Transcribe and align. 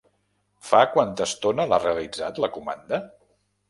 Fa 0.69 0.79
quanta 0.95 1.25
estona 1.29 1.69
l'ha 1.71 1.81
realitzat, 1.87 2.45
la 2.47 2.55
comanda? 2.61 3.07